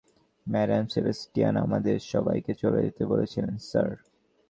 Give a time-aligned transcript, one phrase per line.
[0.47, 3.91] Madam Sebastian আমাদের সবাইকে চলে যেতে বলেছিলেন, স্যার।